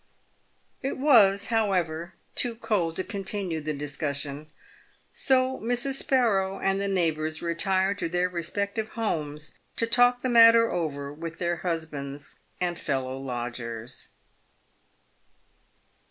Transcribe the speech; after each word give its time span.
It 0.81 0.97
was, 0.97 1.49
however, 1.53 2.15
too 2.33 2.55
cold 2.55 2.95
to 2.95 3.03
continue 3.03 3.61
the 3.61 3.71
discussion; 3.75 4.49
so 5.13 5.59
Mrs. 5.59 5.93
Sparrow 5.99 6.59
and 6.59 6.81
the 6.81 6.87
neighbours 6.87 7.43
retired 7.43 7.99
to 7.99 8.09
their 8.09 8.27
respective 8.27 8.89
homes 8.97 9.59
to 9.75 9.85
talk 9.85 10.21
the 10.21 10.27
matter 10.27 10.71
over 10.71 11.13
with 11.13 11.37
their 11.37 11.57
husbands 11.57 12.39
and 12.59 12.79
fellow 12.79 13.19
lodgers. 13.19 14.09